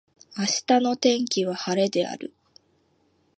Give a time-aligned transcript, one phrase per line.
[0.35, 2.33] 明日の天気は晴れである。